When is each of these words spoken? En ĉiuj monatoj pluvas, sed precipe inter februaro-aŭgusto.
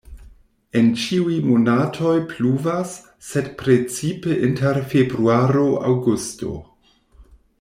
En 0.79 0.87
ĉiuj 1.01 1.35
monatoj 1.49 2.13
pluvas, 2.31 2.95
sed 3.27 3.51
precipe 3.61 4.39
inter 4.49 4.81
februaro-aŭgusto. 4.95 6.57